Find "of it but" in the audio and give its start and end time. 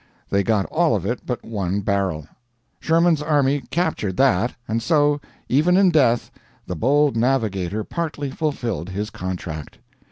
0.95-1.45